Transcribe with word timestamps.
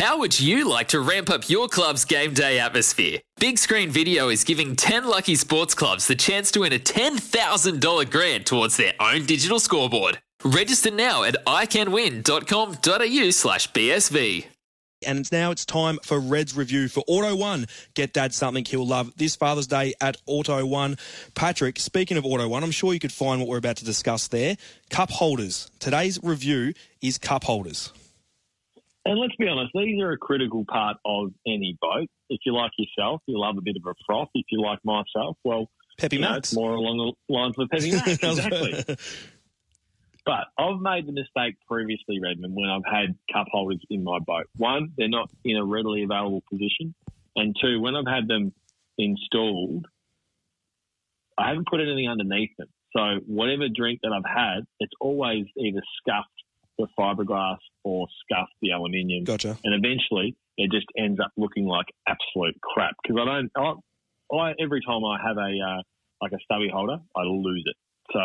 How 0.00 0.18
would 0.18 0.40
you 0.40 0.66
like 0.66 0.88
to 0.88 1.00
ramp 1.00 1.28
up 1.28 1.50
your 1.50 1.68
club's 1.68 2.06
game 2.06 2.32
day 2.32 2.58
atmosphere? 2.58 3.18
Big 3.38 3.58
Screen 3.58 3.90
Video 3.90 4.30
is 4.30 4.44
giving 4.44 4.74
10 4.74 5.04
lucky 5.04 5.34
sports 5.34 5.74
clubs 5.74 6.06
the 6.06 6.14
chance 6.14 6.50
to 6.52 6.60
win 6.60 6.72
a 6.72 6.78
$10,000 6.78 8.10
grant 8.10 8.46
towards 8.46 8.78
their 8.78 8.94
own 8.98 9.26
digital 9.26 9.60
scoreboard. 9.60 10.18
Register 10.42 10.90
now 10.90 11.22
at 11.22 11.36
iCanWin.com.au 11.44 13.30
slash 13.30 13.70
BSV. 13.72 14.46
And 15.06 15.30
now 15.30 15.50
it's 15.50 15.66
time 15.66 15.98
for 16.02 16.18
Red's 16.18 16.56
review 16.56 16.88
for 16.88 17.04
Auto 17.06 17.36
One. 17.36 17.66
Get 17.92 18.14
Dad 18.14 18.32
something 18.32 18.64
he'll 18.64 18.86
love 18.86 19.12
this 19.18 19.36
Father's 19.36 19.66
Day 19.66 19.92
at 20.00 20.16
Auto 20.24 20.64
One. 20.64 20.96
Patrick, 21.34 21.78
speaking 21.78 22.16
of 22.16 22.24
Auto 22.24 22.48
One, 22.48 22.64
I'm 22.64 22.70
sure 22.70 22.94
you 22.94 23.00
could 23.00 23.12
find 23.12 23.38
what 23.38 23.50
we're 23.50 23.58
about 23.58 23.76
to 23.76 23.84
discuss 23.84 24.28
there. 24.28 24.56
Cup 24.88 25.10
holders. 25.10 25.70
Today's 25.78 26.18
review 26.22 26.72
is 27.02 27.18
cup 27.18 27.44
holders. 27.44 27.92
And 29.10 29.18
let's 29.18 29.34
be 29.34 29.48
honest, 29.48 29.72
these 29.74 30.00
are 30.00 30.12
a 30.12 30.16
critical 30.16 30.64
part 30.64 30.96
of 31.04 31.32
any 31.44 31.76
boat. 31.80 32.06
If 32.28 32.42
you 32.46 32.54
like 32.54 32.70
yourself, 32.78 33.20
you 33.26 33.40
love 33.40 33.56
a 33.58 33.60
bit 33.60 33.74
of 33.74 33.82
a 33.84 33.92
froth. 34.06 34.28
If 34.34 34.46
you 34.52 34.62
like 34.62 34.78
myself, 34.84 35.36
well, 35.42 35.68
Peppy 35.98 36.18
you 36.18 36.22
know, 36.22 36.38
more 36.54 36.74
along 36.74 37.14
the 37.28 37.34
lines 37.34 37.56
of 37.58 37.64
a 37.64 37.68
Peppy 37.68 37.90
Max. 37.96 38.22
exactly. 38.22 38.84
But 40.24 40.44
I've 40.56 40.78
made 40.80 41.08
the 41.08 41.12
mistake 41.12 41.56
previously, 41.66 42.20
Redmond, 42.22 42.54
when 42.54 42.70
I've 42.70 42.84
had 42.88 43.16
cup 43.32 43.48
holders 43.50 43.80
in 43.90 44.04
my 44.04 44.20
boat. 44.20 44.46
One, 44.56 44.92
they're 44.96 45.08
not 45.08 45.28
in 45.44 45.56
a 45.56 45.64
readily 45.64 46.04
available 46.04 46.44
position. 46.48 46.94
And 47.34 47.56
two, 47.60 47.80
when 47.80 47.96
I've 47.96 48.06
had 48.06 48.28
them 48.28 48.52
installed, 48.96 49.86
I 51.36 51.48
haven't 51.48 51.66
put 51.66 51.80
anything 51.80 52.08
underneath 52.08 52.50
them. 52.56 52.68
So 52.96 53.24
whatever 53.26 53.64
drink 53.74 54.02
that 54.04 54.12
I've 54.12 54.30
had, 54.32 54.60
it's 54.78 54.92
always 55.00 55.46
either 55.56 55.82
scuffed 55.98 56.28
the 56.80 56.88
fiberglass 56.98 57.58
or 57.84 58.06
scuff 58.22 58.48
the 58.62 58.70
aluminium. 58.70 59.24
Gotcha. 59.24 59.56
And 59.64 59.74
eventually 59.74 60.36
it 60.56 60.70
just 60.70 60.86
ends 60.96 61.20
up 61.20 61.32
looking 61.36 61.66
like 61.66 61.86
absolute 62.06 62.56
crap. 62.62 62.94
Because 63.02 63.18
I 63.20 63.24
don't, 63.24 63.50
I, 64.32 64.36
I, 64.36 64.52
every 64.60 64.80
time 64.86 65.04
I 65.04 65.18
have 65.26 65.36
a, 65.36 65.40
uh, 65.40 65.82
like 66.22 66.32
a 66.32 66.38
stubby 66.44 66.68
holder, 66.72 66.98
I 67.16 67.22
lose 67.22 67.64
it. 67.66 67.76
So 68.12 68.20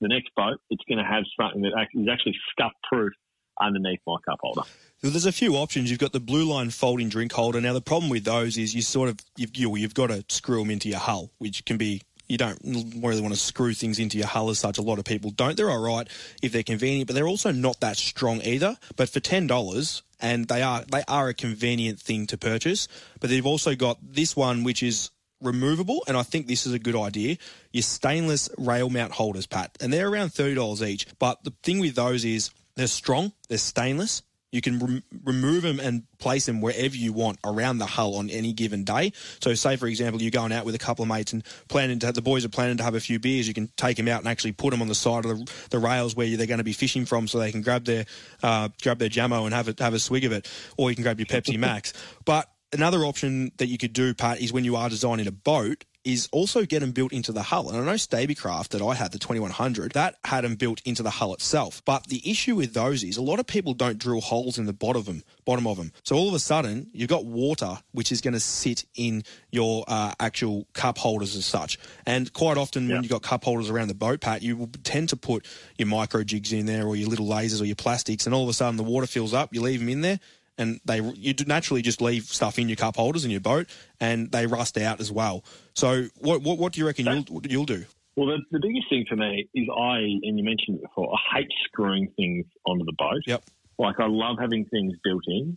the 0.00 0.08
next 0.08 0.30
boat, 0.36 0.58
it's 0.70 0.82
going 0.88 0.98
to 0.98 1.04
have 1.04 1.24
something 1.40 1.62
that 1.62 1.72
is 1.94 2.08
actually 2.10 2.36
scuff 2.50 2.72
proof 2.90 3.12
underneath 3.60 4.00
my 4.06 4.16
cup 4.28 4.38
holder. 4.42 4.62
So 4.98 5.10
there's 5.10 5.26
a 5.26 5.32
few 5.32 5.54
options. 5.56 5.90
You've 5.90 6.00
got 6.00 6.12
the 6.12 6.20
blue 6.20 6.44
line 6.44 6.70
folding 6.70 7.08
drink 7.08 7.32
holder. 7.32 7.60
Now 7.60 7.72
the 7.72 7.80
problem 7.80 8.10
with 8.10 8.24
those 8.24 8.58
is 8.58 8.74
you 8.74 8.82
sort 8.82 9.08
of 9.08 9.18
you've, 9.36 9.56
you, 9.56 9.74
you've 9.76 9.94
got 9.94 10.08
to 10.08 10.24
screw 10.28 10.60
them 10.60 10.70
into 10.70 10.88
your 10.88 10.98
hull, 10.98 11.30
which 11.38 11.64
can 11.64 11.76
be 11.76 12.02
you 12.28 12.38
don't 12.38 12.58
really 12.64 13.20
want 13.20 13.34
to 13.34 13.40
screw 13.40 13.74
things 13.74 13.98
into 13.98 14.18
your 14.18 14.26
hull 14.26 14.50
as 14.50 14.58
such. 14.58 14.78
A 14.78 14.82
lot 14.82 14.98
of 14.98 15.04
people 15.04 15.30
don't. 15.30 15.56
They're 15.56 15.70
all 15.70 15.82
right 15.82 16.08
if 16.42 16.52
they're 16.52 16.62
convenient, 16.62 17.06
but 17.06 17.14
they're 17.14 17.28
also 17.28 17.52
not 17.52 17.80
that 17.80 17.96
strong 17.96 18.40
either. 18.42 18.76
But 18.96 19.08
for 19.10 19.20
ten 19.20 19.46
dollars, 19.46 20.02
and 20.20 20.48
they 20.48 20.62
are 20.62 20.84
they 20.90 21.02
are 21.06 21.28
a 21.28 21.34
convenient 21.34 22.00
thing 22.00 22.26
to 22.28 22.38
purchase. 22.38 22.88
But 23.20 23.30
they've 23.30 23.46
also 23.46 23.74
got 23.74 23.98
this 24.02 24.34
one, 24.34 24.64
which 24.64 24.82
is 24.82 25.10
removable, 25.40 26.02
and 26.08 26.16
I 26.16 26.22
think 26.22 26.46
this 26.46 26.66
is 26.66 26.72
a 26.72 26.78
good 26.78 26.96
idea. 26.96 27.36
Your 27.72 27.82
stainless 27.82 28.48
rail 28.56 28.88
mount 28.88 29.12
holders, 29.12 29.46
Pat, 29.46 29.76
and 29.80 29.92
they're 29.92 30.08
around 30.08 30.32
thirty 30.32 30.54
dollars 30.54 30.82
each. 30.82 31.06
But 31.18 31.44
the 31.44 31.52
thing 31.62 31.78
with 31.78 31.94
those 31.94 32.24
is 32.24 32.50
they're 32.76 32.86
strong, 32.86 33.32
they're 33.48 33.58
stainless. 33.58 34.22
You 34.54 34.60
can 34.60 34.78
rem- 34.78 35.02
remove 35.24 35.62
them 35.62 35.80
and 35.80 36.04
place 36.18 36.46
them 36.46 36.60
wherever 36.60 36.94
you 36.94 37.12
want 37.12 37.40
around 37.44 37.78
the 37.78 37.86
hull 37.86 38.14
on 38.14 38.30
any 38.30 38.52
given 38.52 38.84
day. 38.84 39.12
So, 39.40 39.52
say 39.54 39.74
for 39.74 39.88
example, 39.88 40.22
you're 40.22 40.30
going 40.30 40.52
out 40.52 40.64
with 40.64 40.76
a 40.76 40.78
couple 40.78 41.02
of 41.02 41.08
mates 41.08 41.32
and 41.32 41.44
planning 41.68 41.98
to 41.98 42.06
have, 42.06 42.14
the 42.14 42.22
boys 42.22 42.44
are 42.44 42.48
planning 42.48 42.76
to 42.76 42.84
have 42.84 42.94
a 42.94 43.00
few 43.00 43.18
beers. 43.18 43.48
You 43.48 43.54
can 43.54 43.68
take 43.76 43.96
them 43.96 44.06
out 44.06 44.20
and 44.20 44.28
actually 44.28 44.52
put 44.52 44.70
them 44.70 44.80
on 44.80 44.86
the 44.86 44.94
side 44.94 45.24
of 45.24 45.36
the, 45.36 45.52
the 45.70 45.80
rails 45.80 46.14
where 46.14 46.36
they're 46.36 46.46
going 46.46 46.58
to 46.58 46.64
be 46.64 46.72
fishing 46.72 47.04
from, 47.04 47.26
so 47.26 47.40
they 47.40 47.50
can 47.50 47.62
grab 47.62 47.84
their 47.84 48.06
uh, 48.44 48.68
grab 48.80 49.00
their 49.00 49.08
jammo 49.08 49.44
and 49.44 49.52
have 49.52 49.66
a, 49.66 49.74
have 49.82 49.92
a 49.92 49.98
swig 49.98 50.24
of 50.24 50.30
it, 50.30 50.48
or 50.78 50.88
you 50.88 50.94
can 50.94 51.02
grab 51.02 51.18
your 51.18 51.26
Pepsi 51.26 51.58
Max. 51.58 51.92
But 52.24 52.48
another 52.72 53.04
option 53.04 53.50
that 53.56 53.66
you 53.66 53.76
could 53.76 53.92
do, 53.92 54.14
Pat, 54.14 54.40
is 54.40 54.52
when 54.52 54.64
you 54.64 54.76
are 54.76 54.88
designing 54.88 55.26
a 55.26 55.32
boat, 55.32 55.84
is 56.04 56.28
also 56.32 56.64
get 56.66 56.80
them 56.80 56.92
built 56.92 57.12
into 57.12 57.32
the 57.32 57.42
hull. 57.42 57.68
And 57.70 57.78
I 57.78 57.84
know 57.84 57.94
Stabicraft 57.94 58.68
that 58.68 58.82
I 58.82 58.94
had, 58.94 59.12
the 59.12 59.18
2100, 59.18 59.92
that 59.92 60.16
had 60.24 60.44
them 60.44 60.54
built 60.54 60.82
into 60.84 61.02
the 61.02 61.10
hull 61.10 61.32
itself. 61.32 61.82
But 61.84 62.06
the 62.08 62.22
issue 62.30 62.56
with 62.56 62.74
those 62.74 63.02
is 63.02 63.16
a 63.16 63.22
lot 63.22 63.40
of 63.40 63.46
people 63.46 63.72
don't 63.74 63.98
drill 63.98 64.20
holes 64.20 64.58
in 64.58 64.66
the 64.66 64.72
bottom 64.74 65.00
of 65.00 65.06
them. 65.06 65.22
Bottom 65.46 65.66
of 65.66 65.76
them. 65.78 65.92
So 66.02 66.16
all 66.16 66.28
of 66.28 66.34
a 66.34 66.38
sudden, 66.38 66.88
you've 66.92 67.08
got 67.08 67.24
water 67.24 67.78
which 67.92 68.12
is 68.12 68.20
going 68.20 68.34
to 68.34 68.40
sit 68.40 68.84
in 68.94 69.22
your 69.50 69.84
uh, 69.88 70.12
actual 70.20 70.66
cup 70.74 70.98
holders 70.98 71.36
as 71.36 71.46
such. 71.46 71.78
And 72.06 72.32
quite 72.32 72.58
often, 72.58 72.86
Yeah. 72.88 72.96
when 72.96 73.02
you've 73.04 73.12
got 73.12 73.22
cup 73.22 73.44
holders 73.44 73.70
around 73.70 73.88
the 73.88 73.94
boat, 73.94 74.20
Pat, 74.20 74.42
you 74.42 74.56
will 74.56 74.70
tend 74.82 75.08
to 75.08 75.16
put 75.16 75.46
your 75.78 75.88
micro 75.88 76.22
jigs 76.22 76.52
in 76.52 76.66
there 76.66 76.86
or 76.86 76.96
your 76.96 77.08
little 77.08 77.26
lasers 77.26 77.62
or 77.62 77.64
your 77.64 77.76
plastics, 77.76 78.26
and 78.26 78.34
all 78.34 78.42
of 78.42 78.48
a 78.48 78.52
sudden 78.52 78.76
the 78.76 78.82
water 78.82 79.06
fills 79.06 79.32
up. 79.32 79.54
You 79.54 79.62
leave 79.62 79.80
them 79.80 79.88
in 79.88 80.02
there 80.02 80.20
and 80.58 80.80
they 80.84 81.00
you 81.14 81.32
do 81.34 81.44
naturally 81.44 81.82
just 81.82 82.00
leave 82.00 82.24
stuff 82.24 82.58
in 82.58 82.68
your 82.68 82.76
cup 82.76 82.96
holders 82.96 83.24
in 83.24 83.30
your 83.30 83.40
boat, 83.40 83.66
and 84.00 84.30
they 84.32 84.46
rust 84.46 84.76
out 84.78 85.00
as 85.00 85.10
well. 85.12 85.44
So, 85.74 86.06
what 86.18 86.42
what, 86.42 86.58
what 86.58 86.72
do 86.72 86.80
you 86.80 86.86
reckon 86.86 87.06
you'll 87.06 87.42
you'll 87.48 87.64
do? 87.66 87.84
Well, 88.16 88.26
the, 88.28 88.38
the 88.52 88.60
biggest 88.60 88.88
thing 88.88 89.04
for 89.08 89.16
me 89.16 89.48
is 89.54 89.66
I, 89.76 89.98
and 89.98 90.38
you 90.38 90.44
mentioned 90.44 90.76
it 90.78 90.82
before, 90.82 91.12
I 91.12 91.38
hate 91.38 91.48
screwing 91.64 92.12
things 92.16 92.46
onto 92.64 92.84
the 92.84 92.94
boat. 92.96 93.22
Yep. 93.26 93.42
Like 93.76 93.98
I 93.98 94.06
love 94.06 94.36
having 94.40 94.66
things 94.66 94.92
built 95.02 95.24
in, 95.26 95.56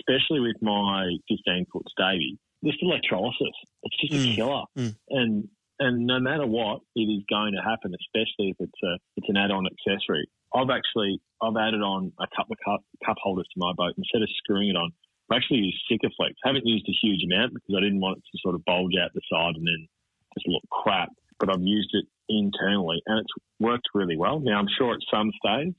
especially 0.00 0.40
with 0.40 0.56
my 0.62 1.10
15 1.28 1.66
foot 1.70 1.84
Stavy. 1.90 2.38
This 2.62 2.74
electrolysis, 2.80 3.52
it's 3.82 4.00
just 4.00 4.12
Mm, 4.12 4.32
a 4.32 4.36
killer. 4.36 4.62
mm. 4.78 4.96
And 5.10 5.48
and 5.80 6.06
no 6.06 6.20
matter 6.20 6.46
what, 6.46 6.80
it 6.94 7.02
is 7.02 7.24
going 7.28 7.52
to 7.54 7.60
happen, 7.62 7.92
especially 7.92 8.50
if 8.50 8.56
it's 8.60 8.82
a 8.84 8.96
it's 9.16 9.28
an 9.28 9.36
add-on 9.36 9.66
accessory. 9.66 10.26
I've 10.54 10.70
actually 10.70 11.20
I've 11.40 11.56
added 11.56 11.82
on 11.82 12.12
a 12.20 12.26
couple 12.36 12.54
of 12.54 12.60
cup, 12.64 12.84
cup 13.04 13.16
holders 13.22 13.48
to 13.54 13.58
my 13.58 13.72
boat 13.72 13.94
instead 13.96 14.22
of 14.22 14.28
screwing 14.38 14.70
it 14.70 14.76
on. 14.76 14.92
I've 15.30 15.36
actually 15.36 15.60
used 15.60 15.80
Sikaflex. 15.90 16.34
haven't 16.44 16.66
used 16.66 16.86
a 16.88 16.96
huge 17.00 17.24
amount 17.24 17.54
because 17.54 17.74
I 17.76 17.80
didn't 17.80 18.00
want 18.00 18.18
it 18.18 18.24
to 18.30 18.38
sort 18.42 18.54
of 18.54 18.64
bulge 18.64 18.92
out 19.02 19.10
the 19.14 19.22
side 19.30 19.56
and 19.56 19.66
then 19.66 19.88
just 20.34 20.46
look 20.46 20.62
crap. 20.70 21.08
But 21.40 21.50
I've 21.50 21.62
used 21.62 21.90
it 21.92 22.06
internally 22.28 23.02
and 23.06 23.18
it's 23.18 23.32
worked 23.58 23.88
really 23.94 24.16
well. 24.16 24.40
Now 24.40 24.58
I'm 24.58 24.70
sure 24.78 24.94
at 24.94 25.00
some 25.10 25.32
stage 25.40 25.76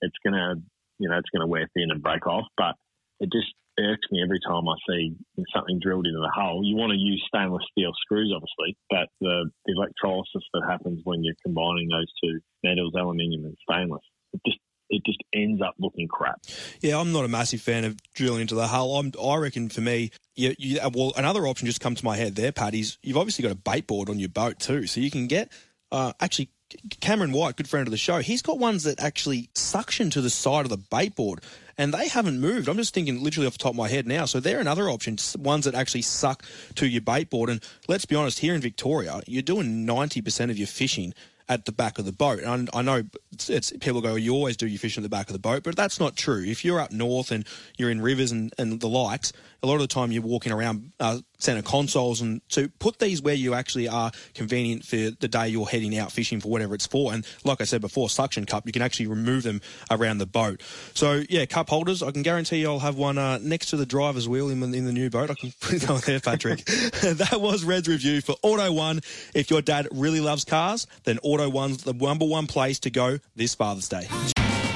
it's 0.00 0.16
gonna 0.24 0.56
you 0.98 1.08
know 1.08 1.18
it's 1.18 1.30
gonna 1.30 1.46
wear 1.46 1.68
thin 1.74 1.90
and 1.90 2.02
break 2.02 2.26
off, 2.26 2.46
but 2.56 2.74
it 3.24 3.32
just 3.32 3.54
irks 3.78 4.06
me 4.10 4.22
every 4.22 4.38
time 4.46 4.68
I 4.68 4.76
see 4.88 5.16
something 5.54 5.80
drilled 5.80 6.06
into 6.06 6.20
the 6.20 6.30
hull. 6.34 6.60
You 6.62 6.76
want 6.76 6.92
to 6.92 6.98
use 6.98 7.24
stainless 7.26 7.64
steel 7.72 7.92
screws, 8.02 8.32
obviously, 8.34 8.76
but 8.90 9.08
the, 9.20 9.50
the 9.66 9.72
electrolysis 9.72 10.44
that 10.52 10.62
happens 10.68 11.00
when 11.04 11.24
you're 11.24 11.34
combining 11.42 11.88
those 11.88 12.12
two 12.22 12.40
metals, 12.62 12.92
aluminium 12.94 13.46
and 13.46 13.56
stainless, 13.68 14.02
it 14.32 14.40
just 14.46 14.58
it 14.90 15.02
just 15.06 15.18
ends 15.32 15.62
up 15.62 15.74
looking 15.78 16.06
crap. 16.06 16.40
Yeah, 16.82 17.00
I'm 17.00 17.10
not 17.10 17.24
a 17.24 17.28
massive 17.28 17.62
fan 17.62 17.84
of 17.84 17.96
drilling 18.12 18.42
into 18.42 18.54
the 18.54 18.66
hull. 18.66 18.98
I'm, 18.98 19.12
I 19.20 19.36
reckon 19.36 19.70
for 19.70 19.80
me, 19.80 20.10
you, 20.36 20.54
you, 20.58 20.78
well, 20.92 21.14
another 21.16 21.46
option 21.46 21.66
just 21.66 21.80
comes 21.80 22.00
to 22.00 22.04
my 22.04 22.16
head 22.16 22.36
there, 22.36 22.52
Pat, 22.52 22.74
is 22.74 22.98
you've 23.02 23.16
obviously 23.16 23.42
got 23.42 23.50
a 23.50 23.56
bait 23.56 23.86
board 23.86 24.10
on 24.10 24.18
your 24.18 24.28
boat 24.28 24.58
too, 24.58 24.86
so 24.86 25.00
you 25.00 25.10
can 25.10 25.26
get 25.26 25.50
uh, 25.90 26.12
actually. 26.20 26.50
Cameron 27.00 27.30
White, 27.30 27.54
good 27.54 27.68
friend 27.68 27.86
of 27.86 27.92
the 27.92 27.96
show, 27.96 28.18
he's 28.18 28.42
got 28.42 28.58
ones 28.58 28.82
that 28.82 29.00
actually 29.00 29.48
suction 29.54 30.10
to 30.10 30.20
the 30.20 30.30
side 30.30 30.64
of 30.64 30.70
the 30.70 30.82
bait 30.90 31.14
board 31.14 31.40
and 31.76 31.92
they 31.92 32.08
haven't 32.08 32.40
moved. 32.40 32.68
I'm 32.68 32.76
just 32.76 32.94
thinking 32.94 33.22
literally 33.22 33.46
off 33.46 33.54
the 33.54 33.62
top 33.62 33.72
of 33.72 33.76
my 33.76 33.88
head 33.88 34.06
now. 34.06 34.24
So 34.24 34.40
they're 34.40 34.60
another 34.60 34.88
option, 34.88 35.18
ones 35.38 35.64
that 35.64 35.74
actually 35.74 36.02
suck 36.02 36.44
to 36.76 36.86
your 36.86 37.02
bait 37.02 37.30
board. 37.30 37.50
And 37.50 37.62
let's 37.88 38.04
be 38.04 38.16
honest, 38.16 38.38
here 38.40 38.54
in 38.54 38.60
Victoria, 38.60 39.20
you're 39.26 39.42
doing 39.42 39.86
90% 39.86 40.50
of 40.50 40.58
your 40.58 40.66
fishing 40.66 41.14
at 41.48 41.66
the 41.66 41.72
back 41.72 41.98
of 41.98 42.06
the 42.06 42.12
boat. 42.12 42.40
And 42.40 42.70
I 42.72 42.82
know 42.82 43.02
it's, 43.32 43.50
it's, 43.50 43.72
people 43.72 44.00
go, 44.00 44.14
you 44.14 44.32
always 44.32 44.56
do 44.56 44.66
your 44.66 44.78
fishing 44.78 45.02
at 45.02 45.04
the 45.04 45.14
back 45.14 45.28
of 45.28 45.34
the 45.34 45.38
boat, 45.38 45.62
but 45.62 45.76
that's 45.76 46.00
not 46.00 46.16
true. 46.16 46.42
If 46.42 46.64
you're 46.64 46.80
up 46.80 46.90
north 46.90 47.30
and 47.30 47.46
you're 47.76 47.90
in 47.90 48.00
rivers 48.00 48.32
and, 48.32 48.52
and 48.58 48.80
the 48.80 48.88
likes, 48.88 49.32
a 49.62 49.66
lot 49.66 49.74
of 49.74 49.80
the 49.80 49.86
time 49.86 50.10
you're 50.10 50.22
walking 50.22 50.52
around 50.52 50.92
uh, 51.00 51.18
centre 51.38 51.62
consoles. 51.62 52.20
And 52.20 52.40
to 52.50 52.68
put 52.78 52.98
these 52.98 53.20
where 53.22 53.34
you 53.34 53.54
actually 53.54 53.88
are 53.88 54.10
convenient 54.34 54.84
for 54.84 54.96
the 54.96 55.28
day 55.28 55.48
you're 55.48 55.66
heading 55.66 55.96
out 55.98 56.12
fishing 56.12 56.40
for 56.40 56.48
whatever 56.48 56.74
it's 56.74 56.86
for. 56.86 57.12
And 57.12 57.26
like 57.44 57.60
I 57.60 57.64
said 57.64 57.80
before, 57.80 58.08
suction 58.08 58.46
cup, 58.46 58.66
you 58.66 58.72
can 58.72 58.82
actually 58.82 59.06
remove 59.06 59.42
them 59.42 59.60
around 59.90 60.18
the 60.18 60.26
boat. 60.26 60.62
So 60.94 61.22
yeah, 61.28 61.44
cup 61.46 61.68
holders, 61.68 62.02
I 62.02 62.10
can 62.10 62.22
guarantee 62.22 62.58
you 62.58 62.70
I'll 62.70 62.78
have 62.78 62.96
one 62.96 63.18
uh, 63.18 63.38
next 63.38 63.70
to 63.70 63.76
the 63.76 63.86
driver's 63.86 64.28
wheel 64.28 64.48
in, 64.50 64.60
the- 64.60 64.76
in 64.76 64.84
the 64.84 64.92
new 64.92 65.10
boat. 65.10 65.30
I 65.30 65.34
can 65.34 65.52
put 65.60 65.74
it 65.74 65.90
on 65.90 66.00
there, 66.06 66.20
Patrick. 66.20 66.64
that 66.64 67.38
was 67.40 67.64
Red's 67.64 67.88
review 67.88 68.20
for 68.20 68.36
Auto 68.42 68.72
One. 68.72 69.00
If 69.34 69.50
your 69.50 69.62
dad 69.62 69.88
really 69.92 70.20
loves 70.20 70.44
cars, 70.44 70.86
then 71.04 71.18
Auto 71.22 71.48
One's 71.48 71.84
the 71.84 71.92
number 71.92 72.24
one 72.26 72.46
place 72.46 72.78
to 72.80 72.90
go 72.90 73.18
this 73.36 73.54
Father's 73.54 73.88
Day. 73.88 74.08